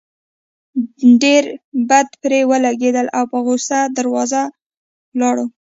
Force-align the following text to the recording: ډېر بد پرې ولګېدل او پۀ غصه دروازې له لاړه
ډېر 1.21 1.43
بد 1.89 2.07
پرې 2.21 2.39
ولګېدل 2.49 3.07
او 3.17 3.23
پۀ 3.31 3.39
غصه 3.45 3.79
دروازې 3.97 4.43
له 4.45 4.49
لاړه 5.19 5.45